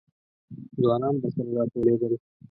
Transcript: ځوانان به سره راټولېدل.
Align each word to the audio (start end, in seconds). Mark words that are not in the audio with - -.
ځوانان 0.81 1.15
به 1.21 1.27
سره 1.35 1.51
راټولېدل. 1.57 2.13